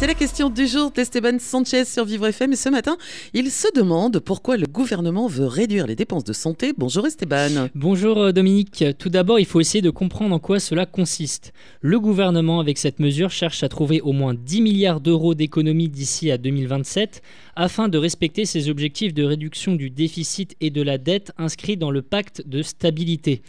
[0.00, 2.54] C'est la question du jour d'Esteban Sanchez sur Vivre FM.
[2.54, 2.96] Ce matin,
[3.34, 6.72] il se demande pourquoi le gouvernement veut réduire les dépenses de santé.
[6.74, 7.68] Bonjour Esteban.
[7.74, 8.82] Bonjour euh, Dominique.
[8.98, 11.52] Tout d'abord, il faut essayer de comprendre en quoi cela consiste.
[11.82, 16.30] Le gouvernement, avec cette mesure, cherche à trouver au moins 10 milliards d'euros d'économies d'ici
[16.30, 17.20] à 2027
[17.54, 21.90] afin de respecter ses objectifs de réduction du déficit et de la dette inscrits dans
[21.90, 23.42] le pacte de stabilité.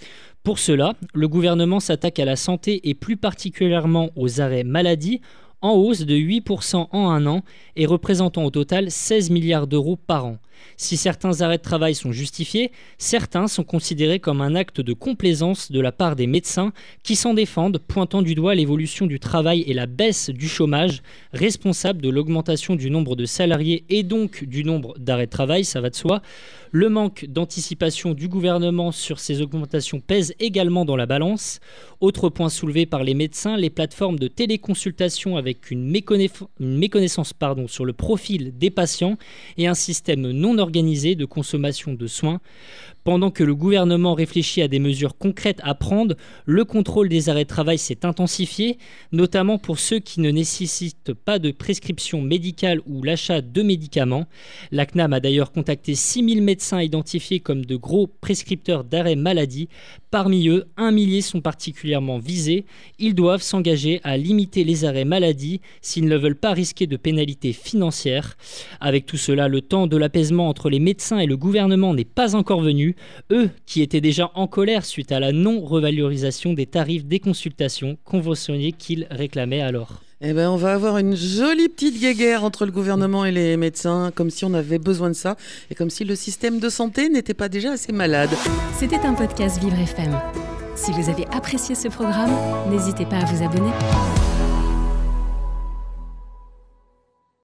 [0.44, 5.22] Pour cela, le gouvernement s'attaque à la santé et plus particulièrement aux arrêts maladie
[5.62, 7.44] en hausse de 8% en un an
[7.76, 10.38] et représentant au total 16 milliards d'euros par an.
[10.78, 15.72] Si certains arrêts de travail sont justifiés, certains sont considérés comme un acte de complaisance
[15.72, 19.74] de la part des médecins qui s'en défendent, pointant du doigt l'évolution du travail et
[19.74, 21.02] la baisse du chômage,
[21.34, 25.82] responsable de l'augmentation du nombre de salariés et donc du nombre d'arrêts de travail, ça
[25.82, 26.22] va de soi.
[26.74, 31.60] Le manque d'anticipation du gouvernement sur ces augmentations pèse également dans la balance.
[32.00, 35.84] Autre point soulevé par les médecins, les plateformes de téléconsultation avec une,
[36.60, 39.18] méconnaissance pardon, sur le profil des patients
[39.58, 42.40] et un système non organisée de consommation de soins.
[43.04, 47.46] Pendant que le gouvernement réfléchit à des mesures concrètes à prendre, le contrôle des arrêts
[47.46, 48.78] de travail s'est intensifié,
[49.12, 54.28] notamment pour ceux qui ne nécessitent pas de prescription médicale ou l'achat de médicaments.
[54.72, 59.68] La CNAM a d'ailleurs contacté 6000 médecins identifiés comme de gros prescripteurs d'arrêt maladie.
[60.12, 62.66] Parmi eux, un millier sont particulièrement visés.
[63.00, 67.54] Ils doivent s'engager à limiter les arrêts maladie s'ils ne veulent pas risquer de pénalités
[67.54, 68.38] financières.
[68.80, 72.36] Avec tout cela, le temps de l'apaisement entre les médecins et le gouvernement n'est pas
[72.36, 72.91] encore venu
[73.32, 78.72] eux qui étaient déjà en colère suite à la non-revalorisation des tarifs des consultations conventionnées
[78.72, 80.02] qu'ils réclamaient alors.
[80.24, 84.12] Eh ben, on va avoir une jolie petite guéguerre entre le gouvernement et les médecins,
[84.14, 85.36] comme si on avait besoin de ça,
[85.72, 88.30] et comme si le système de santé n'était pas déjà assez malade.
[88.78, 90.16] C'était un podcast Vivre FM.
[90.76, 92.32] Si vous avez apprécié ce programme,
[92.70, 93.72] n'hésitez pas à vous abonner.